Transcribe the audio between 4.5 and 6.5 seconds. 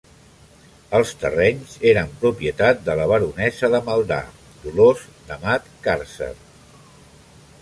Dolors d'Amat Càrcer.